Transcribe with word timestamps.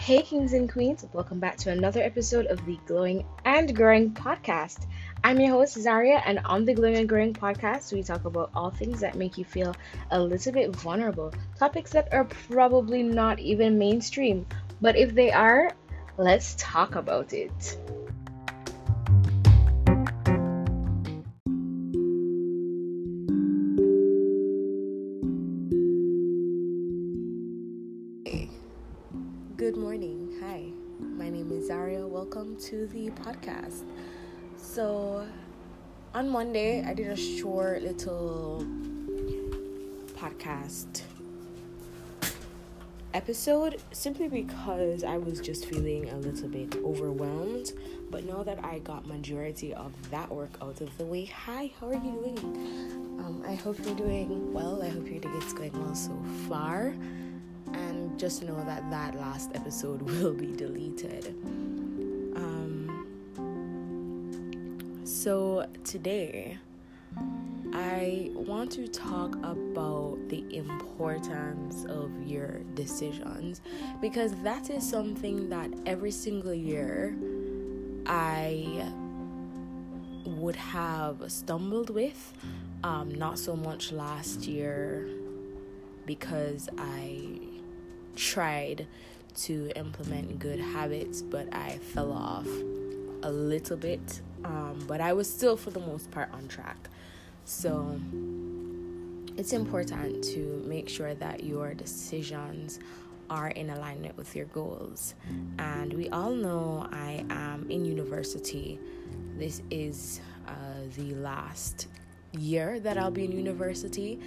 Hey, 0.00 0.22
kings 0.22 0.54
and 0.54 0.72
queens, 0.72 1.04
welcome 1.12 1.40
back 1.40 1.58
to 1.58 1.70
another 1.70 2.00
episode 2.00 2.46
of 2.46 2.64
the 2.64 2.78
Glowing 2.86 3.26
and 3.44 3.76
Growing 3.76 4.12
podcast. 4.12 4.86
I'm 5.22 5.38
your 5.38 5.50
host, 5.50 5.76
Zharia, 5.76 6.22
and 6.24 6.38
on 6.46 6.64
the 6.64 6.72
Glowing 6.72 6.96
and 6.96 7.06
Growing 7.06 7.34
podcast, 7.34 7.92
we 7.92 8.02
talk 8.02 8.24
about 8.24 8.50
all 8.54 8.70
things 8.70 9.00
that 9.00 9.14
make 9.14 9.36
you 9.36 9.44
feel 9.44 9.76
a 10.10 10.18
little 10.18 10.52
bit 10.54 10.74
vulnerable, 10.74 11.34
topics 11.58 11.90
that 11.90 12.14
are 12.14 12.24
probably 12.24 13.02
not 13.02 13.40
even 13.40 13.78
mainstream, 13.78 14.46
but 14.80 14.96
if 14.96 15.14
they 15.14 15.32
are, 15.32 15.70
let's 16.16 16.54
talk 16.58 16.94
about 16.94 17.34
it. 17.34 17.76
Good 29.60 29.76
morning. 29.76 30.38
Hi, 30.40 30.70
my 30.98 31.28
name 31.28 31.52
is 31.52 31.68
Zharia. 31.68 32.08
Welcome 32.08 32.56
to 32.60 32.86
the 32.86 33.10
podcast. 33.10 33.82
So, 34.56 35.26
on 36.14 36.30
Monday, 36.30 36.82
I 36.82 36.94
did 36.94 37.08
a 37.08 37.14
short 37.14 37.82
little 37.82 38.64
podcast 40.14 41.02
episode 43.12 43.82
simply 43.92 44.28
because 44.28 45.04
I 45.04 45.18
was 45.18 45.42
just 45.42 45.66
feeling 45.66 46.08
a 46.08 46.16
little 46.16 46.48
bit 46.48 46.76
overwhelmed. 46.76 47.74
But 48.10 48.24
now 48.24 48.42
that 48.42 48.64
I 48.64 48.78
got 48.78 49.06
majority 49.06 49.74
of 49.74 49.92
that 50.10 50.30
work 50.32 50.56
out 50.62 50.80
of 50.80 50.96
the 50.96 51.04
way, 51.04 51.26
hi, 51.26 51.70
how 51.78 51.88
are 51.88 51.94
you 51.96 52.00
doing? 52.00 52.38
Um, 53.18 53.44
I 53.46 53.56
hope 53.56 53.78
you're 53.84 53.94
doing 53.94 54.54
well. 54.54 54.82
I 54.82 54.88
hope 54.88 55.06
your 55.06 55.20
day 55.20 55.28
is 55.28 55.52
going 55.52 55.78
well 55.84 55.94
so 55.94 56.18
far. 56.48 56.94
And 57.72 58.18
just 58.18 58.42
know 58.42 58.62
that 58.64 58.90
that 58.90 59.14
last 59.14 59.50
episode 59.54 60.02
will 60.10 60.34
be 60.34 60.52
deleted. 60.52 61.34
Um, 62.36 63.06
so 65.04 65.66
today, 65.84 66.58
I 67.72 68.30
want 68.34 68.72
to 68.72 68.88
talk 68.88 69.36
about 69.36 70.18
the 70.28 70.44
importance 70.56 71.84
of 71.84 72.10
your 72.26 72.58
decisions 72.74 73.60
because 74.00 74.34
that 74.42 74.70
is 74.70 74.88
something 74.88 75.48
that 75.50 75.70
every 75.86 76.10
single 76.10 76.54
year 76.54 77.16
I 78.06 78.90
would 80.24 80.56
have 80.56 81.30
stumbled 81.30 81.90
with. 81.90 82.32
Um, 82.82 83.14
not 83.14 83.38
so 83.38 83.54
much 83.54 83.92
last 83.92 84.46
year 84.46 85.06
because 86.06 86.68
I 86.78 87.38
tried 88.16 88.86
to 89.36 89.70
implement 89.76 90.38
good 90.38 90.60
habits, 90.60 91.22
but 91.22 91.52
I 91.54 91.78
fell 91.78 92.12
off 92.12 92.46
a 93.22 93.30
little 93.30 93.76
bit. 93.76 94.20
Um, 94.44 94.84
but 94.86 95.00
I 95.00 95.12
was 95.12 95.30
still, 95.30 95.56
for 95.56 95.70
the 95.70 95.80
most 95.80 96.10
part, 96.10 96.32
on 96.32 96.48
track. 96.48 96.88
So 97.44 98.00
it's 99.36 99.52
important 99.52 100.24
to 100.24 100.62
make 100.66 100.88
sure 100.88 101.14
that 101.14 101.44
your 101.44 101.74
decisions 101.74 102.78
are 103.28 103.48
in 103.48 103.70
alignment 103.70 104.16
with 104.16 104.34
your 104.34 104.46
goals. 104.46 105.14
And 105.58 105.92
we 105.92 106.08
all 106.08 106.32
know 106.32 106.88
I 106.90 107.24
am 107.30 107.66
in 107.70 107.84
university. 107.84 108.78
This 109.38 109.62
is 109.70 110.20
uh, 110.48 110.52
the 110.96 111.14
last 111.14 111.86
year 112.32 112.80
that 112.80 112.98
I'll 112.98 113.10
be 113.10 113.24
in 113.24 113.32
university 113.32 114.20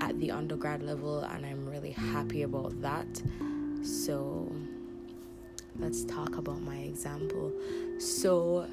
at 0.00 0.18
the 0.20 0.30
undergrad 0.30 0.82
level, 0.82 1.20
and 1.20 1.44
I'm 1.44 1.68
really 1.68 1.92
happy 1.92 2.42
about 2.42 2.80
that. 2.82 3.22
So, 3.82 4.50
let's 5.78 6.04
talk 6.04 6.36
about 6.36 6.60
my 6.62 6.76
example. 6.76 7.52
So, 7.98 8.66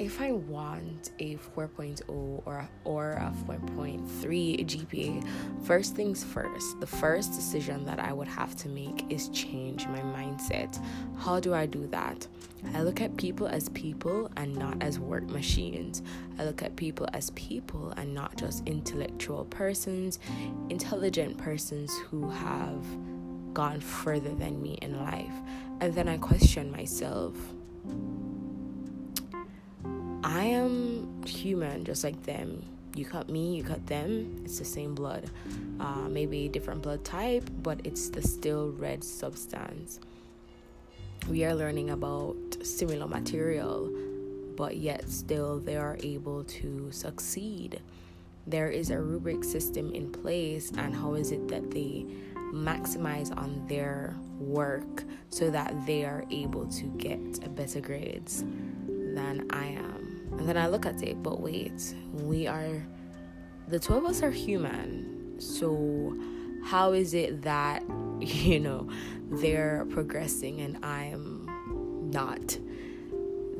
if 0.00 0.18
I 0.18 0.32
want 0.32 1.10
a 1.18 1.36
4.0 1.36 2.08
or 2.08 2.68
or 2.84 3.10
a 3.12 3.32
4.3 3.46 4.64
GPA, 4.64 5.28
first 5.62 5.94
things 5.94 6.24
first, 6.24 6.80
the 6.80 6.86
first 6.86 7.34
decision 7.34 7.84
that 7.84 8.00
I 8.00 8.14
would 8.14 8.26
have 8.26 8.56
to 8.56 8.68
make 8.70 9.04
is 9.12 9.28
change 9.28 9.86
my 9.88 10.00
mindset. 10.00 10.82
How 11.18 11.38
do 11.38 11.52
I 11.52 11.66
do 11.66 11.86
that? 11.88 12.26
I 12.74 12.80
look 12.80 13.02
at 13.02 13.14
people 13.18 13.46
as 13.46 13.68
people 13.70 14.30
and 14.38 14.56
not 14.56 14.82
as 14.82 14.98
work 14.98 15.28
machines. 15.28 16.02
I 16.38 16.44
look 16.44 16.62
at 16.62 16.76
people 16.76 17.06
as 17.12 17.28
people 17.30 17.92
and 17.98 18.14
not 18.14 18.36
just 18.38 18.66
intellectual 18.66 19.44
persons, 19.44 20.18
intelligent 20.70 21.36
persons 21.36 21.94
who 22.08 22.30
have 22.30 22.82
gone 23.52 23.80
further 23.80 24.34
than 24.34 24.62
me 24.62 24.78
in 24.80 24.98
life. 24.98 25.34
And 25.80 25.92
then 25.94 26.08
I 26.08 26.16
question 26.16 26.70
myself 26.70 27.34
I 30.30 30.44
am 30.44 31.24
human 31.26 31.84
just 31.84 32.04
like 32.04 32.22
them. 32.22 32.62
You 32.94 33.04
cut 33.04 33.28
me, 33.28 33.56
you 33.56 33.64
cut 33.64 33.84
them. 33.88 34.42
It's 34.44 34.60
the 34.60 34.64
same 34.64 34.94
blood. 34.94 35.28
Uh, 35.80 36.08
maybe 36.08 36.46
different 36.46 36.82
blood 36.82 37.04
type, 37.04 37.50
but 37.64 37.80
it's 37.82 38.10
the 38.10 38.22
still 38.22 38.70
red 38.70 39.02
substance. 39.02 39.98
We 41.28 41.44
are 41.44 41.54
learning 41.54 41.90
about 41.90 42.36
similar 42.62 43.08
material, 43.08 43.90
but 44.56 44.76
yet 44.76 45.08
still 45.10 45.58
they 45.58 45.76
are 45.76 45.98
able 46.00 46.44
to 46.44 46.92
succeed. 46.92 47.80
There 48.46 48.70
is 48.70 48.90
a 48.90 49.00
rubric 49.00 49.42
system 49.42 49.92
in 49.92 50.12
place, 50.12 50.70
and 50.76 50.94
how 50.94 51.14
is 51.14 51.32
it 51.32 51.48
that 51.48 51.72
they 51.72 52.06
maximize 52.54 53.36
on 53.36 53.66
their 53.66 54.14
work 54.38 55.02
so 55.28 55.50
that 55.50 55.74
they 55.86 56.04
are 56.04 56.24
able 56.30 56.66
to 56.66 56.84
get 56.98 57.54
better 57.56 57.80
grades 57.80 58.44
than 58.86 59.48
I 59.50 59.66
am? 59.66 60.09
And 60.40 60.48
then 60.48 60.56
I 60.56 60.68
look 60.68 60.86
at 60.86 61.02
it, 61.02 61.22
but 61.22 61.38
wait, 61.38 61.94
we 62.14 62.46
are, 62.46 62.82
the 63.68 63.78
two 63.78 63.92
of 63.92 64.06
us 64.06 64.22
are 64.22 64.30
human. 64.30 65.38
So, 65.38 66.16
how 66.64 66.92
is 66.92 67.12
it 67.12 67.42
that, 67.42 67.84
you 68.20 68.58
know, 68.58 68.88
they're 69.30 69.84
progressing 69.90 70.62
and 70.62 70.82
I'm 70.82 72.10
not? 72.10 72.58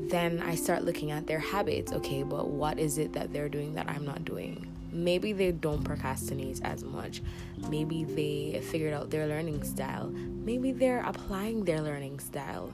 Then 0.09 0.41
I 0.41 0.55
start 0.55 0.83
looking 0.83 1.11
at 1.11 1.27
their 1.27 1.37
habits. 1.37 1.93
Okay, 1.93 2.23
but 2.23 2.47
what 2.47 2.79
is 2.79 2.97
it 2.97 3.13
that 3.13 3.31
they're 3.31 3.47
doing 3.47 3.75
that 3.75 3.87
I'm 3.87 4.03
not 4.03 4.25
doing? 4.25 4.65
Maybe 4.91 5.33
they 5.33 5.51
don't 5.51 5.83
procrastinate 5.83 6.61
as 6.63 6.83
much. 6.83 7.21
Maybe 7.69 8.05
they 8.05 8.59
figured 8.59 8.95
out 8.95 9.11
their 9.11 9.27
learning 9.27 9.61
style. 9.65 10.09
Maybe 10.09 10.71
they're 10.71 11.03
applying 11.05 11.63
their 11.63 11.79
learning 11.79 12.21
style 12.21 12.73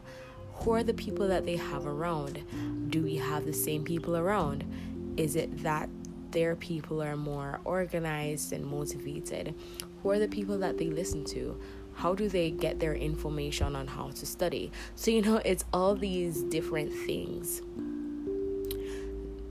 who 0.59 0.71
are 0.71 0.83
the 0.83 0.93
people 0.93 1.27
that 1.27 1.45
they 1.45 1.55
have 1.55 1.85
around? 1.85 2.43
Do 2.89 3.03
we 3.03 3.15
have 3.15 3.45
the 3.45 3.53
same 3.53 3.83
people 3.83 4.17
around? 4.17 4.63
Is 5.15 5.35
it 5.35 5.63
that 5.63 5.89
their 6.31 6.55
people 6.55 7.01
are 7.01 7.15
more 7.15 7.59
organized 7.63 8.53
and 8.53 8.65
motivated? 8.65 9.55
Who 10.01 10.11
are 10.11 10.19
the 10.19 10.27
people 10.27 10.57
that 10.59 10.77
they 10.77 10.87
listen 10.87 11.23
to? 11.25 11.59
How 11.93 12.13
do 12.13 12.29
they 12.29 12.51
get 12.51 12.79
their 12.79 12.93
information 12.93 13.75
on 13.75 13.87
how 13.87 14.11
to 14.11 14.25
study? 14.25 14.71
So, 14.95 15.09
you 15.09 15.21
know, 15.21 15.41
it's 15.43 15.65
all 15.73 15.95
these 15.95 16.43
different 16.43 16.93
things. 16.93 17.61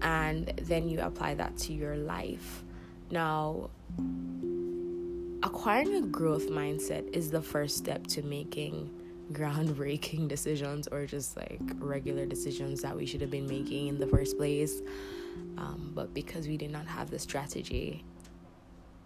And 0.03 0.47
then 0.63 0.89
you 0.89 1.01
apply 1.01 1.35
that 1.35 1.57
to 1.59 1.73
your 1.73 1.97
life. 1.97 2.63
Now, 3.11 3.71
acquiring 5.43 5.95
a 5.95 6.03
growth 6.03 6.49
mindset 6.49 7.09
is 7.13 7.31
the 7.31 7.43
first 7.43 7.77
step 7.77 8.07
to 8.09 8.23
making 8.23 8.91
groundbreaking 9.33 10.29
decisions 10.37 10.87
or 10.89 11.07
just 11.07 11.37
like 11.37 11.61
regular 11.79 12.27
decisions 12.27 12.83
that 12.83 12.97
we 12.97 13.07
should 13.07 13.21
have 13.21 13.31
been 13.31 13.47
making 13.47 13.89
in 13.89 13.99
the 13.99 14.07
first 14.07 14.37
place. 14.37 14.81
Um, 15.59 15.93
but 15.95 16.15
because 16.15 16.49
we 16.49 16.57
did 16.57 16.71
not 16.71 16.87
have 16.87 17.11
the 17.11 17.19
strategy, 17.19 18.05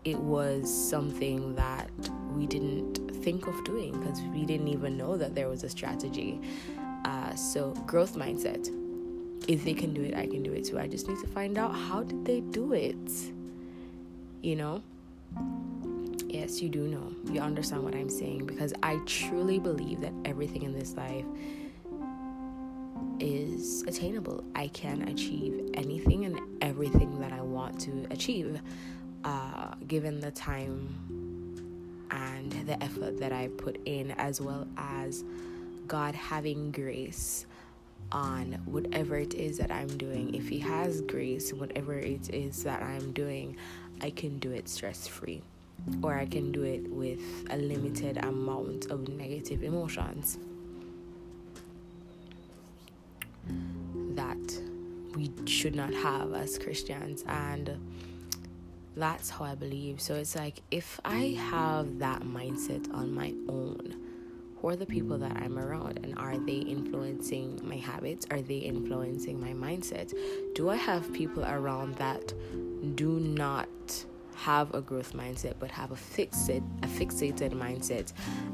it 0.05 0.19
was 0.19 0.73
something 0.73 1.55
that 1.57 1.91
we 2.35 2.47
didn't 2.47 2.95
think 3.23 3.47
of 3.47 3.65
doing 3.65 3.99
because 4.01 4.21
we 4.23 4.45
didn't 4.45 4.69
even 4.69 4.97
know 4.97 5.17
that 5.17 5.35
there 5.35 5.49
was 5.49 5.63
a 5.63 5.69
strategy. 5.69 6.41
Uh, 7.05 7.35
so, 7.35 7.73
growth 7.87 8.17
mindset. 8.17 8.69
If 9.49 9.65
they 9.65 9.75
can 9.75 9.95
do 9.95 10.03
it, 10.03 10.15
I 10.15 10.27
can 10.27 10.43
do 10.43 10.53
it 10.53 10.65
too. 10.67 10.79
I 10.79 10.87
just 10.87 11.09
need 11.09 11.19
to 11.21 11.27
find 11.27 11.59
out 11.59 11.75
how 11.75 12.03
did 12.03 12.25
they 12.25 12.41
do 12.41 12.73
it. 12.73 13.11
You 14.43 14.57
know? 14.57 14.83
Yes, 16.33 16.63
you 16.63 16.69
do 16.69 16.87
know. 16.87 17.13
You 17.33 17.41
understand 17.41 17.83
what 17.83 17.93
I'm 17.97 18.09
saying 18.09 18.47
because 18.47 18.73
I 18.85 19.01
truly 19.05 19.59
believe 19.59 20.01
that 20.03 20.13
everything 20.25 20.63
in 20.63 20.73
this 20.73 20.95
life 20.95 21.25
is 23.19 23.83
attainable. 23.83 24.45
I 24.55 24.69
can 24.69 25.09
achieve 25.09 25.71
anything 25.75 26.27
and 26.27 26.41
everything 26.63 27.19
that 27.19 27.33
I 27.33 27.41
want 27.41 27.81
to 27.81 28.07
achieve, 28.13 28.61
uh, 29.25 29.75
given 29.89 30.21
the 30.21 30.31
time 30.31 32.07
and 32.13 32.53
the 32.65 32.81
effort 32.81 33.19
that 33.19 33.33
I 33.33 33.49
put 33.49 33.81
in, 33.85 34.13
as 34.13 34.41
well 34.41 34.69
as 34.77 35.25
God 35.89 36.15
having 36.15 36.71
grace 36.71 37.45
on 38.13 38.53
whatever 38.67 39.17
it 39.17 39.35
is 39.35 39.59
that 39.59 39.73
I'm 39.73 39.99
doing. 39.99 40.33
If 40.33 40.49
He 40.49 40.61
has 40.61 41.01
grace, 41.01 41.53
whatever 41.53 41.95
it 41.99 42.33
is 42.33 42.63
that 42.63 42.85
I'm 42.85 43.11
doing, 43.11 43.57
I 44.01 44.11
can 44.11 44.39
do 44.39 44.53
it 44.53 44.69
stress 44.69 45.09
free 45.09 45.43
or 46.03 46.15
I 46.15 46.27
can 46.27 46.53
do 46.53 46.63
it 46.63 46.91
with 46.91 47.21
a 47.51 47.57
limited 47.57 48.19
amount 48.19 48.87
of 48.87 49.09
negative 49.09 49.63
emotions. 49.63 50.39
That 54.15 54.61
we 55.15 55.31
should 55.47 55.75
not 55.75 55.93
have 55.93 56.35
as 56.35 56.59
Christians, 56.59 57.25
and 57.27 57.79
that's 58.97 59.31
how 59.31 59.45
I 59.45 59.55
believe. 59.55 60.01
So 60.01 60.15
it's 60.15 60.37
like 60.37 60.63
if 60.71 61.01
I 61.05 61.37
have 61.51 61.99
that 61.99 62.23
mindset 62.23 62.93
on 62.95 63.15
my 63.15 63.33
own, 63.49 63.97
who 64.61 64.69
are 64.69 64.77
the 64.77 64.87
people 64.87 65.17
that 65.19 65.33
I'm 65.37 65.59
around 65.59 66.01
and 66.05 66.19
are 66.19 66.37
they 66.37 66.59
influencing 66.59 67.61
my 67.63 67.77
habits? 67.77 68.27
Are 68.31 68.43
they 68.43 68.59
influencing 68.59 69.41
my 69.41 69.53
mindset? 69.53 70.13
Do 70.55 70.69
I 70.69 70.77
have 70.77 71.13
people 71.15 71.45
around 71.45 71.95
that 71.95 72.35
do 72.95 73.19
not 73.21 73.69
have 74.37 74.73
a 74.75 74.81
growth 74.81 75.13
mindset 75.13 75.55
but 75.59 75.71
have 75.71 75.91
a 75.91 75.97
fixed 75.97 76.49
a 76.49 76.63
fixated 76.87 77.53
mindset 77.53 78.13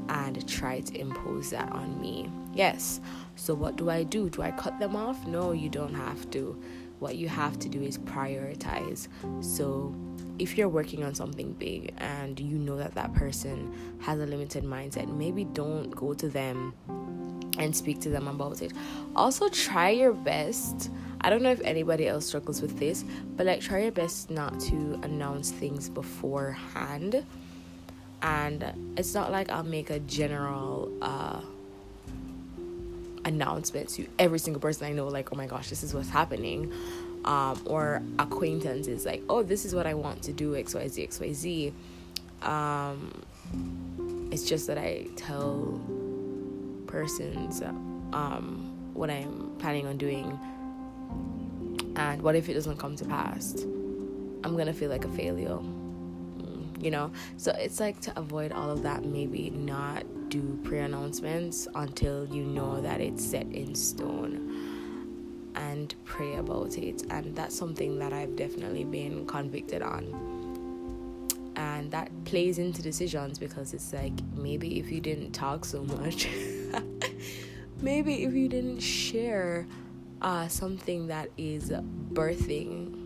and 0.09 0.47
try 0.47 0.79
to 0.81 0.99
impose 0.99 1.49
that 1.51 1.71
on 1.71 1.99
me. 2.01 2.29
Yes. 2.53 2.99
So 3.35 3.53
what 3.53 3.75
do 3.75 3.89
i 3.89 4.03
do? 4.03 4.29
Do 4.29 4.41
i 4.41 4.51
cut 4.51 4.79
them 4.79 4.95
off? 4.95 5.25
No 5.27 5.51
you 5.51 5.69
don't 5.69 5.93
have 5.93 6.29
to. 6.31 6.61
What 6.99 7.15
you 7.15 7.27
have 7.29 7.59
to 7.59 7.69
do 7.69 7.81
is 7.81 7.97
prioritize. 7.97 9.07
So 9.41 9.95
if 10.39 10.57
you're 10.57 10.69
working 10.69 11.03
on 11.03 11.15
something 11.15 11.53
big 11.53 11.93
and 11.97 12.39
you 12.39 12.57
know 12.57 12.77
that 12.77 12.93
that 12.95 13.13
person 13.13 13.73
has 13.99 14.19
a 14.19 14.25
limited 14.25 14.63
mindset 14.63 15.07
maybe 15.15 15.45
don't 15.45 15.89
go 15.91 16.13
to 16.13 16.29
them 16.29 16.73
and 17.57 17.75
speak 17.75 17.99
to 18.01 18.09
them 18.09 18.27
about 18.27 18.61
it. 18.61 18.73
Also 19.15 19.49
try 19.49 19.89
your 19.89 20.13
best 20.13 20.91
I 21.21 21.29
don't 21.29 21.41
know 21.41 21.51
if 21.51 21.61
anybody 21.61 22.07
else 22.07 22.25
struggles 22.25 22.61
with 22.61 22.77
this, 22.79 23.03
but 23.35 23.45
like 23.45 23.61
try 23.61 23.83
your 23.83 23.91
best 23.91 24.29
not 24.29 24.59
to 24.61 24.99
announce 25.03 25.51
things 25.51 25.89
beforehand. 25.89 27.25
And 28.21 28.93
it's 28.97 29.13
not 29.13 29.31
like 29.31 29.49
I'll 29.49 29.63
make 29.63 29.89
a 29.89 29.99
general 29.99 30.91
uh, 31.01 31.41
announcement 33.25 33.89
to 33.89 34.07
every 34.17 34.39
single 34.39 34.61
person 34.61 34.87
I 34.87 34.93
know, 34.93 35.07
like, 35.07 35.31
oh 35.31 35.35
my 35.35 35.45
gosh, 35.45 35.69
this 35.69 35.83
is 35.83 35.93
what's 35.93 36.09
happening. 36.09 36.71
Um, 37.25 37.61
or 37.65 38.01
acquaintances, 38.19 39.05
like, 39.05 39.21
oh, 39.27 39.43
this 39.43 39.65
is 39.65 39.75
what 39.75 39.85
I 39.85 39.93
want 39.95 40.21
to 40.23 40.33
do, 40.33 40.53
XYZ, 40.53 41.09
XYZ. 41.09 41.73
Um, 42.47 43.11
it's 44.31 44.47
just 44.47 44.67
that 44.67 44.77
I 44.77 45.07
tell 45.17 45.81
persons 46.87 47.61
um, 48.13 48.73
what 48.93 49.09
I'm 49.09 49.51
planning 49.59 49.87
on 49.87 49.97
doing 49.97 50.39
and 51.97 52.21
what 52.21 52.35
if 52.35 52.47
it 52.47 52.53
doesn't 52.53 52.77
come 52.77 52.95
to 52.95 53.05
pass? 53.05 53.53
I'm 54.43 54.55
gonna 54.55 54.73
feel 54.73 54.89
like 54.89 55.03
a 55.03 55.09
failure. 55.09 55.57
Mm, 55.57 56.81
you 56.81 56.91
know? 56.91 57.11
So 57.37 57.51
it's 57.57 57.79
like 57.79 57.99
to 58.01 58.17
avoid 58.17 58.51
all 58.51 58.69
of 58.69 58.83
that 58.83 59.03
maybe 59.03 59.49
not 59.49 60.05
do 60.29 60.59
pre-announcements 60.63 61.67
until 61.73 62.25
you 62.27 62.43
know 62.43 62.81
that 62.81 63.01
it's 63.01 63.25
set 63.25 63.47
in 63.47 63.73
stone 63.73 65.51
and 65.55 65.95
pray 66.05 66.35
about 66.35 66.77
it. 66.77 67.01
And 67.09 67.35
that's 67.35 67.57
something 67.57 67.97
that 67.99 68.13
i've 68.13 68.35
definitely 68.35 68.83
been 68.83 69.25
convicted 69.25 69.81
on. 69.81 70.37
And 71.55 71.89
that 71.89 72.11
plays 72.25 72.59
into 72.59 72.83
decisions 72.83 73.39
because 73.39 73.73
it's 73.73 73.91
like 73.91 74.13
maybe 74.35 74.77
if 74.77 74.91
you 74.91 75.01
didn't 75.01 75.31
talk 75.31 75.65
so 75.65 75.83
much 75.83 76.27
maybe 77.81 78.23
if 78.23 78.33
you 78.33 78.47
didn't 78.47 78.79
share 78.79 79.65
uh, 80.21 80.47
something 80.47 81.07
that 81.07 81.29
is 81.37 81.71
birthing 82.13 83.03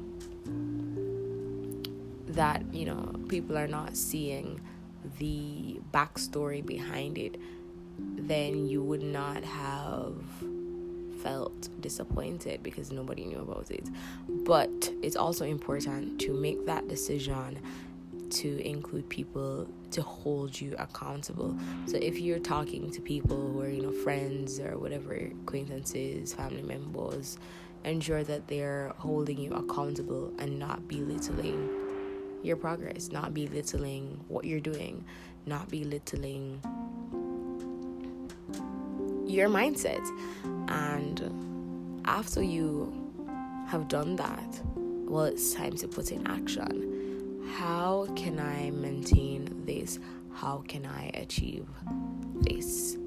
that 2.28 2.64
you 2.74 2.86
know 2.86 3.14
people 3.28 3.58
are 3.58 3.68
not 3.68 3.98
seeing 3.98 4.60
the 5.20 5.80
backstory 5.94 6.66
behind 6.66 7.18
it 7.18 7.38
then 8.00 8.66
you 8.68 8.82
would 8.82 9.04
not 9.04 9.44
have 9.44 10.16
felt 11.22 11.70
disappointed 11.82 12.64
because 12.64 12.92
nobody 12.92 13.26
knew 13.26 13.40
about 13.40 13.70
it. 13.70 13.88
But 14.28 14.92
it's 15.02 15.16
also 15.16 15.46
important 15.46 16.20
to 16.22 16.34
make 16.34 16.66
that 16.66 16.88
decision 16.88 17.60
to 18.32 18.68
include 18.68 19.08
people 19.10 19.68
to 19.92 20.02
hold 20.02 20.60
you 20.60 20.76
accountable. 20.80 21.58
So 21.86 21.98
if 21.98 22.20
you're 22.20 22.40
talking 22.40 22.90
to 22.92 23.02
people 23.02 23.36
who 23.36 23.62
are, 23.62 23.70
you 23.70 23.82
know, 23.82 23.92
friends 23.92 24.60
or 24.60 24.78
whatever, 24.78 25.14
acquaintances, 25.14 26.34
family 26.34 26.62
members, 26.62 27.38
ensure 27.84 28.24
that 28.24 28.48
they're 28.48 28.94
holding 28.98 29.38
you 29.38 29.52
accountable 29.54 30.34
and 30.40 30.58
not 30.60 30.88
belittling 30.88 31.70
your 32.44 32.56
progress, 32.56 33.12
not 33.12 33.34
belittling 33.34 34.24
what 34.28 34.46
you're 34.46 34.60
doing, 34.60 35.04
not 35.46 35.70
belittling 35.70 36.62
your 39.26 39.50
mindset. 39.50 40.06
And 40.70 42.02
after 42.06 42.42
you 42.42 42.94
have 43.68 43.88
done 43.88 44.16
that, 44.16 44.62
well, 44.76 45.26
it's 45.26 45.54
time 45.54 45.76
to 45.78 45.88
put 45.88 46.12
in 46.12 46.26
action 46.28 46.91
how 47.52 48.08
can 48.16 48.40
I 48.40 48.72
maintain 48.72 49.66
this? 49.66 50.00
How 50.34 50.64
can 50.68 50.86
I 50.86 51.12
achieve 51.14 51.68
this? 52.42 52.98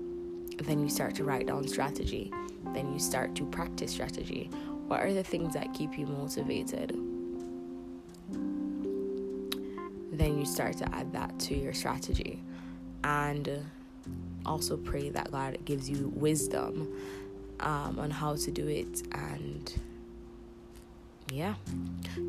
Then 0.58 0.80
you 0.80 0.88
start 0.88 1.14
to 1.16 1.24
write 1.24 1.46
down 1.46 1.66
strategy. 1.66 2.32
Then 2.72 2.92
you 2.92 2.98
start 2.98 3.34
to 3.36 3.44
practice 3.46 3.92
strategy. 3.92 4.50
What 4.86 5.00
are 5.00 5.12
the 5.12 5.24
things 5.24 5.54
that 5.54 5.72
keep 5.72 5.98
you 5.98 6.06
motivated? 6.06 6.90
Then 10.12 10.38
you 10.38 10.44
start 10.44 10.76
to 10.78 10.94
add 10.94 11.12
that 11.12 11.38
to 11.40 11.56
your 11.56 11.72
strategy. 11.72 12.42
And 13.02 13.64
also 14.46 14.76
pray 14.76 15.08
that 15.10 15.32
God 15.32 15.58
gives 15.64 15.88
you 15.88 16.12
wisdom 16.14 16.92
um, 17.60 17.98
on 17.98 18.10
how 18.10 18.36
to 18.36 18.50
do 18.50 18.68
it 18.68 19.02
and 19.12 19.72
yeah, 21.30 21.54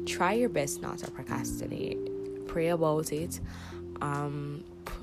try 0.06 0.34
your 0.34 0.50
best 0.50 0.82
not 0.82 0.98
to 1.00 1.12
procrastinate. 1.12 1.98
Pray 2.48 2.70
about 2.70 3.12
it. 3.12 3.40
Um, 4.02 4.64
p- 4.86 4.94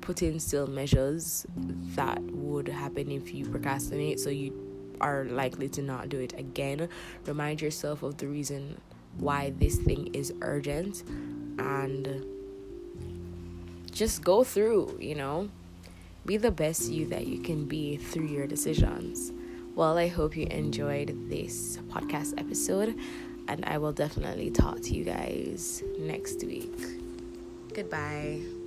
put 0.00 0.22
in 0.22 0.40
still 0.40 0.66
measures 0.66 1.46
that 1.94 2.20
would 2.22 2.68
happen 2.68 3.10
if 3.10 3.34
you 3.34 3.46
procrastinate, 3.46 4.20
so 4.20 4.30
you 4.30 4.52
are 5.00 5.24
likely 5.24 5.68
to 5.70 5.82
not 5.82 6.08
do 6.08 6.18
it 6.18 6.38
again. 6.38 6.88
Remind 7.26 7.60
yourself 7.60 8.02
of 8.02 8.18
the 8.18 8.28
reason 8.28 8.80
why 9.18 9.52
this 9.58 9.76
thing 9.76 10.14
is 10.14 10.32
urgent 10.42 11.02
and 11.58 12.24
just 13.90 14.22
go 14.22 14.44
through, 14.44 14.96
you 15.00 15.14
know. 15.14 15.48
Be 16.26 16.36
the 16.36 16.50
best 16.50 16.90
you 16.90 17.06
that 17.06 17.26
you 17.26 17.40
can 17.40 17.64
be 17.64 17.96
through 17.96 18.26
your 18.26 18.46
decisions. 18.46 19.32
Well, 19.74 19.96
I 19.96 20.08
hope 20.08 20.36
you 20.36 20.46
enjoyed 20.46 21.30
this 21.30 21.78
podcast 21.88 22.38
episode 22.38 22.94
and 23.50 23.64
I 23.64 23.78
will 23.78 23.92
definitely 23.92 24.50
talk 24.50 24.80
to 24.82 24.94
you 24.94 25.02
guys 25.02 25.82
next 25.98 26.44
week. 26.44 26.72
Goodbye. 27.74 28.59